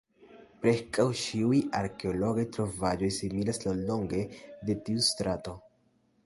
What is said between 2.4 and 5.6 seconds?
trovaĵoj situas laŭlonge de tiu strato.